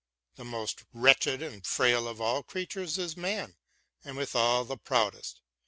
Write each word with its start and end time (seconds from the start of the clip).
The 0.35 0.43
most 0.43 0.83
wretched 0.93 1.43
and 1.43 1.63
frail 1.63 2.07
of 2.07 2.19
all 2.19 2.41
creatures 2.41 2.97
is 2.97 3.15
man, 3.15 3.55
and 4.03 4.17
withal 4.17 4.65
the 4.65 4.75
proudest. 4.75 5.41